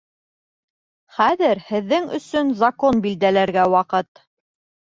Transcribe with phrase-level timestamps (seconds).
[1.17, 4.27] Хәҙер һеҙҙең өсөн Закон билдәләргә ваҡыт.